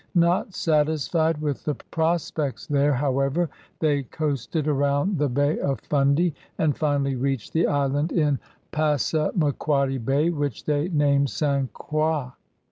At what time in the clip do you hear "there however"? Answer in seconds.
2.65-3.51